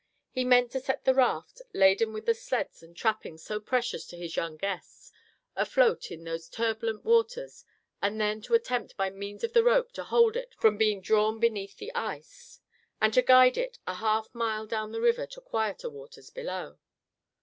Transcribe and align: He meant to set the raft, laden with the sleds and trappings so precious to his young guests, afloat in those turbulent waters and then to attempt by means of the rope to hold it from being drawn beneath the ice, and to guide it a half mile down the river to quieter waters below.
He 0.31 0.43
meant 0.43 0.71
to 0.71 0.79
set 0.79 1.05
the 1.05 1.13
raft, 1.13 1.61
laden 1.75 2.11
with 2.11 2.25
the 2.25 2.33
sleds 2.33 2.81
and 2.81 2.97
trappings 2.97 3.43
so 3.43 3.59
precious 3.59 4.07
to 4.07 4.17
his 4.17 4.35
young 4.35 4.57
guests, 4.57 5.11
afloat 5.55 6.09
in 6.09 6.23
those 6.23 6.49
turbulent 6.49 7.05
waters 7.05 7.65
and 8.01 8.19
then 8.19 8.41
to 8.41 8.55
attempt 8.55 8.97
by 8.97 9.11
means 9.11 9.43
of 9.43 9.53
the 9.53 9.63
rope 9.63 9.91
to 9.91 10.03
hold 10.03 10.35
it 10.35 10.55
from 10.57 10.75
being 10.75 11.01
drawn 11.01 11.39
beneath 11.39 11.77
the 11.77 11.93
ice, 11.93 12.61
and 12.99 13.13
to 13.13 13.21
guide 13.21 13.59
it 13.59 13.77
a 13.85 13.93
half 13.93 14.33
mile 14.33 14.65
down 14.65 14.91
the 14.91 15.01
river 15.01 15.27
to 15.27 15.39
quieter 15.39 15.87
waters 15.91 16.31
below. 16.31 16.79